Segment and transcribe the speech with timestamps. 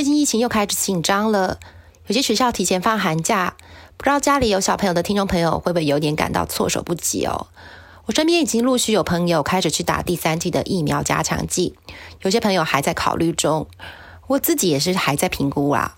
[0.00, 1.58] 最近疫情又开始紧张了，
[2.06, 3.54] 有些学校提前放寒假，
[3.98, 7.48] 不知道家里有小朋友的听众朋友会不会有点感到措手不及哦？
[8.06, 11.76] 我身边已经陆续有朋友开始去打第三剂的疫苗加强剂，
[12.22, 13.66] 有些朋友还在考虑中，
[14.26, 15.94] 我自己也是还在评估啊。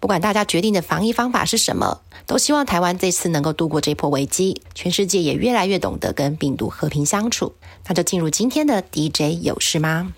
[0.00, 7.54] 不管大家决定的防疫方法是什么，都希望台湾这次能够度过这波危机，全世界也越来越懂得跟病毒和平相处。
[7.86, 10.12] 那就进入今天的 DJ 有事吗？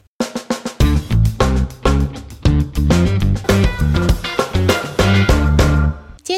[3.81, 4.22] 今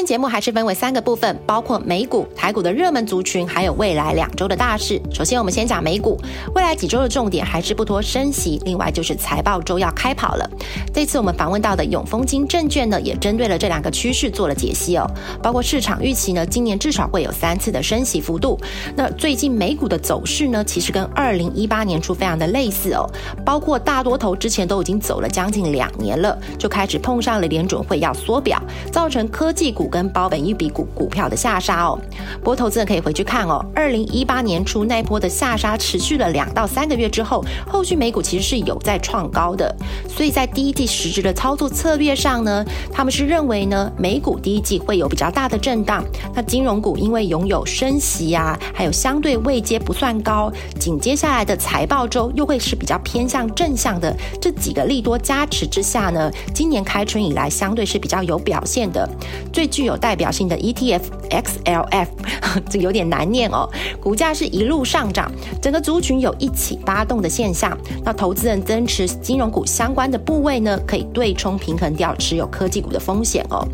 [0.05, 5.01] 节目还是分为三个部分，包括美股、台股的热门族群，还有未来两周的大事。
[5.11, 6.19] 首先，我们先讲美股，
[6.53, 10.47] 未来几周的重点还是不脱升息，另外就是财报周要开跑了。
[10.93, 15.09] 这次我们访问到的永丰金证券呢，也针对了这两个趋势做了解析哦。
[15.41, 18.59] 包括市场预期呢，今年至少会有三次的升息幅度。
[18.95, 23.09] 那最近美股的走势呢，其实跟二零一八年初非常的类似哦。
[23.43, 29.89] 包括大多头之前都已经走了将近两年了，就开始碰上了联准会要缩表，造成科技股。
[29.95, 31.97] 跟包本一笔股股票的下杀哦，
[32.39, 39.73] 不过投资人可以回去看哦，二零一八年初那波的下杀持续了两到三个月之后，后续美股其实是有在创高的，
[40.05, 59.09] 所以在第一季实质的操作策略上呢，他们是认为呢，美股第一季会有比较大的震荡，那金融股因为拥有升息啊，还有相对位阶不算高，紧接下来的财报周又会是比较偏向正向的，这几个利多加持之下呢，今年开春以来相对是比较有表现的，
[59.53, 59.69] 最。
[59.75, 62.07] 具有代表性的 ETF XLF，
[62.69, 63.69] 这有点难念哦。
[64.01, 67.77] 股价是一路上涨，整个族群有一起发动的现象。
[68.03, 73.67] 那投资人增持金融股相关的部位呢，可以对冲平衡掉持有科技股的风险哦。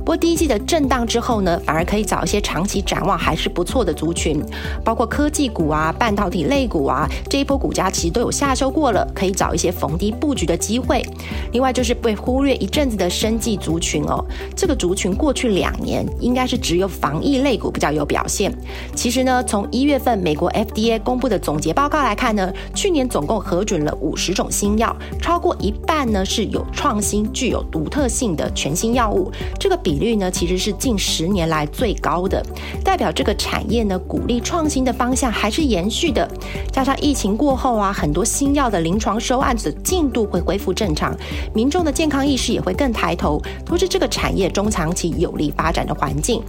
[0.00, 4.42] 不过第一季的震荡之后呢，反而可以找一些长期展望还是不错的族群，
[4.84, 11.04] 包括科技股啊、半导体类股啊，这一波股价其实都有下修过了，可以找一些逢低布局的机会。
[11.52, 14.24] 另外就是被忽略一阵子的生技族群哦，
[14.56, 15.44] 这个族群过去。
[15.54, 18.52] 两年应该是只有防疫类股比较有表现。
[18.94, 29.30] 其实呢，从一月份美国 FDA 公布的总结报告来看呢，去年总共核准了五十种新药，超过一半呢是有创新、具有独特性的全新药物。
[29.58, 32.44] 这个比率呢，其实是近十年来最高的，
[32.84, 36.28] 代表这个产业呢鼓励创新的方向还是延续的。
[36.72, 41.16] 加上疫情过后啊，很多新药的临床收案子进度会恢复正常，
[41.54, 45.43] 民众的健康意识也会更抬头，都是这个产业中长期有利。
[45.44, 46.42] 力发展的环境，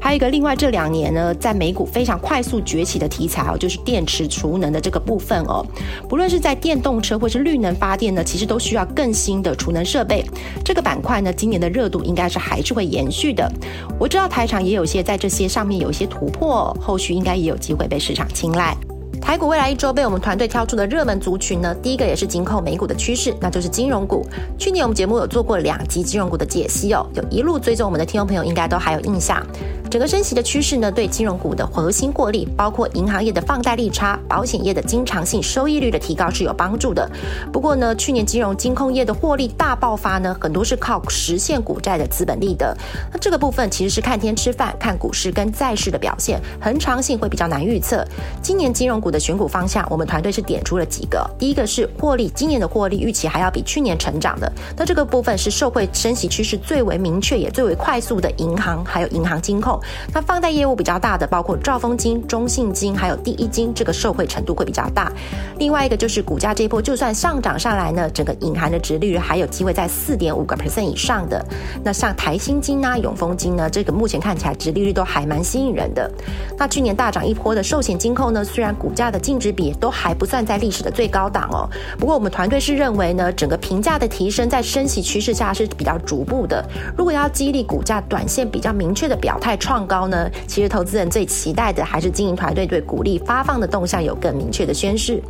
[0.00, 5.64] 还有一个另外这两年呢，在美股非常快速崛起的题材哦，就是电池储能的这个部分哦。
[6.08, 10.24] 不论是在电动车或是绿能发电呢，其实都需要更新的储能设备。
[10.64, 13.50] 这个板块呢，今年的热度应该是还是会延续的。
[13.98, 18.76] 我知道台场也有些在这些上面有一些突破，后续应该也有机会被市场青睐。
[19.20, 24.26] 台股未来一周被我们团队挑出的热门族群呢，第一个也是紧扣美股的趋势，那就是金融股。
[24.58, 29.40] 去年我们节目有做过两集金融股的解析哦，有一路追踪我们的听众朋友应该都还有印象。
[29.90, 37.10] 整个升息的趋势呢，对金融股的核心获利，包括银行业的放贷利差、保险业的经常性收益率的提高是有帮助的。
[37.52, 42.72] 不过呢，去年金融金控业的获利大爆发呢，很多是靠实现股债的资本利得。
[43.12, 48.06] 那这个部分其实是看天吃饭，看股市跟债市的表现，恒长性会比较难预测。
[48.40, 51.28] 今年金融股的选股方向，我们团队是点出了几个。
[51.36, 54.52] 第一个是获利，今年的获利预期还要比去年成长的。
[54.76, 59.79] 那这个部分是受惠升息趋势最为明确也最为快速的银行，还有银行金控。
[60.12, 65.10] 那放贷业务比较大的，包括兆丰金、中信金，还有第一金，这个受惠程度会比较大。
[65.58, 71.44] 另外一个就是股价这一波就算上涨上来呢，整个隐含的值率还有机会在四点五个 percent 以上的。
[71.84, 76.10] 那像台新金啊、永丰金呢，这个目前看起来值利率都还蛮吸引人的。
[76.58, 81.68] 那去年大涨一波的寿险金控呢，虽然股价的净值比都还不算在历史的最高档哦，
[81.98, 86.64] 不过我们团队是认为呢，整个评价的提升在升息趋势下是比较逐步的。
[86.96, 95.22] 如果要激励股价短线比较明确的表态创高呢，其实投资人最期待的还是经营团队对股利发放的动向有更明确的宣示。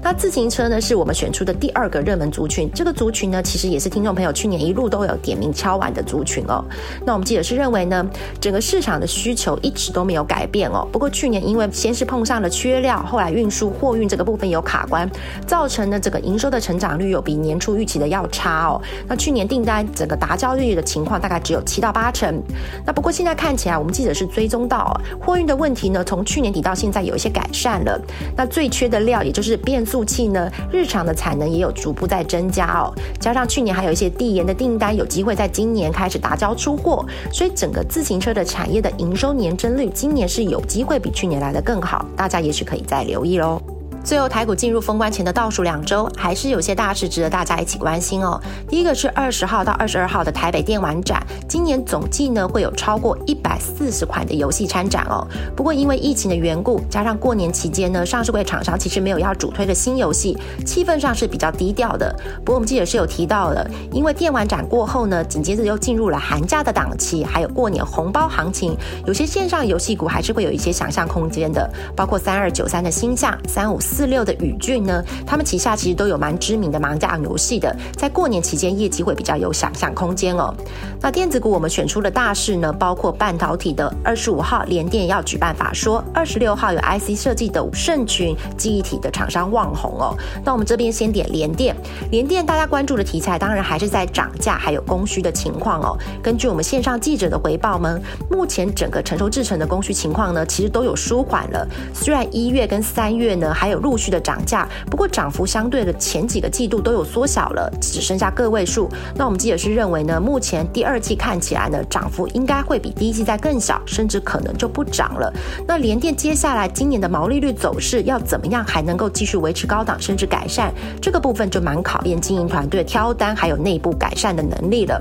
[0.00, 2.70] 那自行车呢，是我们选出的第二个热门族群。
[2.72, 6.64] 这个族群呢，其实也是听众朋友去年一路都有点名敲完的族群哦。
[7.04, 8.08] 那我们记者是认为呢，
[8.40, 10.86] 整个市场的需求一直都没有改变哦。
[10.92, 15.10] 不过去年因为先是碰上了缺料，后来运输货运这个部分有卡关，
[15.44, 18.80] 造成呢这个营收的成长率有比年初预期的要差哦。
[19.08, 22.40] 那去年订单整个达交率的情况大概只有七到八成。
[22.86, 28.00] 那不过现在看起来，我们记者是追踪到货运的问题呢，从去年底到现在有一些改善了。
[28.36, 32.92] 那最缺的料，也就是变速器呢，日常的产能也有逐步在增加哦。
[33.20, 42.04] 加上去年还有一些递延的订单，有机会在今年开始达交出货，所以整个自行车的产业的营收年增率，今年是有机会比去年来的更好。
[42.16, 43.77] 大家也许可以再留意喽。
[44.08, 48.40] 最后，台股进入封关前的倒数两周，还是有些大事值得大家一起关心哦。
[48.66, 55.28] 第一个是二十号到二十二号的台北电玩展，今年总计呢会有超过一百四十款的游戏参展哦。
[55.54, 60.34] 不过因为疫情的缘故，加上过年期间呢，上市会厂商其实没有要主推的新游戏，
[60.64, 62.10] 气氛上是比较低调的。
[62.38, 68.74] 不过我们记者是有提到的，因为电玩展过后呢，紧接着又进入了寒假的档期，还有过年红包行情，
[69.04, 80.54] 有些线上游戏股还是会有一些想象空间的，包括三二九三的星象，三五四四六的宇峻呢，他们旗下其实都有蛮知名的盲架游戏的，在过年期间业绩会比较有想象空间哦。
[81.00, 90.16] 那电子股我们选出的大事呢，包括半导体的二十五号联电要举办法说，二十六号有 IC 设计的盛群记忆体的厂商旺宏哦。
[90.44, 91.74] 那我们这边先点联电，
[92.12, 95.98] 联电大家关注的题材当然还是在涨价还有供需的情况哦。
[96.22, 97.98] 根据我们线上记者的回报呢，
[98.30, 101.66] 目前整个成熟制成的供需情况呢，其实都有舒缓了。
[101.92, 108.86] 虽然一月跟三月呢还有陆续的涨价，不过涨幅相对的前几个季度都有缩小了，只剩下个位数。
[109.16, 115.32] 那我们记者是认为呢，目前第二季看起来呢，涨幅应该会比第一季再更小，甚至可能就不涨了。
[115.66, 120.70] 那联电接下来今年的毛利率走势要怎么样，还能够继续维持高档，甚至改善？
[121.00, 125.00] 这个部分就蛮考验经营团队挑单还有内部改善的能力了。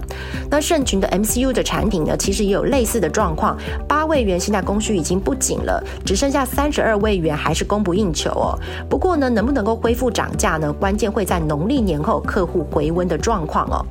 [0.49, 8.57] 那盛群的 MCU 的产品呢，其实也有类似的状况，八位元现在供需已经不紧了，只剩下三十二位元还是供不应求哦。
[8.89, 10.71] 不过呢，能不能够恢复涨价呢？
[10.73, 13.85] 关键会在农历年后客户回温的状况哦。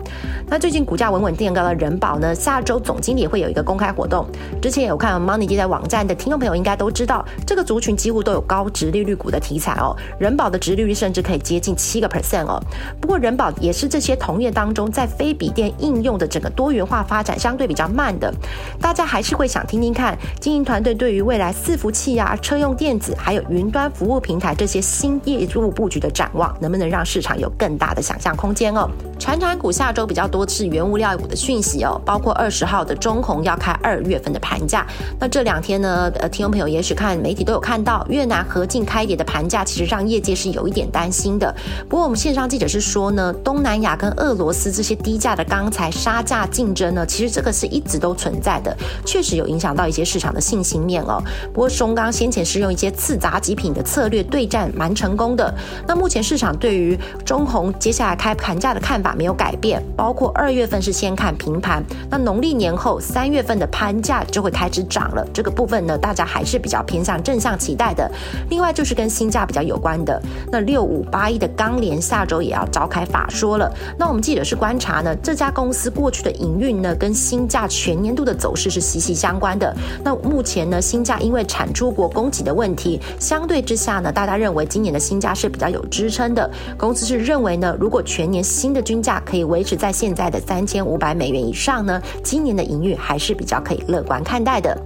[0.49, 4.27] 那最近股价稳稳垫高的人保呢，下周总经理会有一个公开活动。
[4.61, 9.97] 之前有看 Money 接在网站的听众朋友应该都知道，这个族群几乎都有高值利率股的题材哦。
[10.19, 12.63] 人保的值利率甚至可以接近七个 percent 哦。
[13.01, 18.33] 不过人保也是这些同业当中在非笔电应用的整个多元化发展相对比较慢的。
[18.81, 28.91] 大家还是会想听听看经营团队对于未来伺服器啊、车用电子还有云端服务平台这些新业务布局的展望，能不能让市场有更大的想象空间哦？
[29.27, 34.87] 传产股下周比较多是原物料股的讯息哦，包括二十号的中红要开二月份的盘价。
[35.19, 41.53] 那这两天呢，呃，听众朋友也许看媒体都有看到，越南合进开跌的盘价，其实让业界是有一点担心的。
[41.89, 51.21] 不过我们线上记者是说呢，东南亚跟俄罗斯这些低价的钢材杀价竞争呢，其实这个是一直都存在的，确实有影响到一些市场的信心面哦。
[51.53, 55.53] 不过松钢先前是用一些次杂极品的策略对战蛮成功的。
[55.85, 65.27] 那目前市场对于中红接下来开盘价的看法没有改变，包括二月份是先看平盘，那农历年后三月份的盘价就会开始涨了。
[65.33, 68.11] 这个部分呢，大家还是比较偏向正向期待的。
[68.51, 70.21] 另外就是跟新价比较有关的，
[70.53, 73.73] 那六五八一的钢联下周也要召开法说了。
[73.99, 79.75] 那我们记者是观察呢，这家公司过去的营运呢，跟新价全年度的走势是息息相关的。
[80.05, 86.51] 那目前呢，新价因为产出国供给的问题，相对之下呢，大家认为今年的新价是比较有支撑的。
[86.77, 94.77] 公司是认为呢，如果全年新的均价可以维持在现在的三千五百美元以上呢，今年的盈余还是比较可以乐观看待的。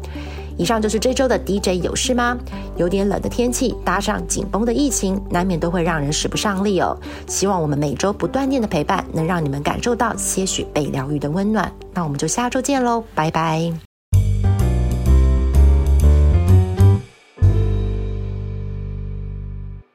[0.59, 2.37] 以上就是这周的 DJ 有事吗？
[2.77, 6.95] 有点冷的天气，搭上紧绷的疫情，难免都会让人使不上力哦。
[7.27, 11.73] 希望我们每周不断电的陪伴，能让你们感受到些许被疗愈的温暖。
[11.95, 13.90] 那我们就下周见喽，拜拜。